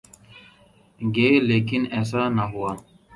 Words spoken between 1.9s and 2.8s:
ایسا نہ ہوا۔